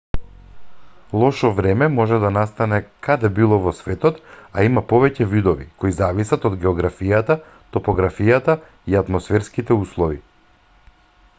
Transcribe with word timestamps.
лошо 1.23 1.49
време 1.57 1.87
може 1.97 2.17
да 2.23 2.29
настане 2.37 2.79
каде 3.07 3.29
било 3.39 3.59
во 3.65 3.73
светот 3.79 4.17
а 4.61 4.63
има 4.69 4.81
повеќе 4.93 5.27
видови 5.33 5.67
кои 5.83 5.93
зависат 5.97 6.47
од 6.49 6.57
географијата 6.63 7.37
топографијата 7.77 8.57
и 8.95 8.97
атмосферските 9.03 9.79
услови 9.85 10.19